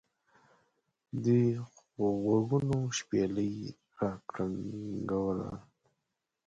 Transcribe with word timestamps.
دغوږونو 1.23 2.77
شپېلۍ 2.97 3.55
را 3.99 4.11
کرنګوله. 4.29 5.51